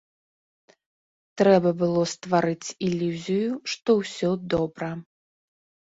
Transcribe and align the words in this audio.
Трэба 1.41 1.69
было 1.83 2.01
стварыць 2.15 2.69
ілюзію, 2.89 3.51
што 3.75 3.89
ўсё 4.03 4.31
добра. 4.55 4.89